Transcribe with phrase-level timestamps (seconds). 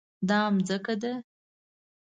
[0.29, 1.13] دا ځمکه ده